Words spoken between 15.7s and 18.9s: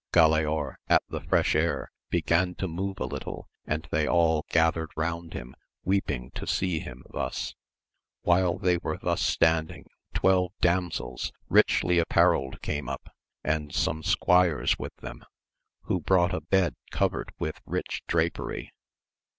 who brought a bed covered with rich drapery.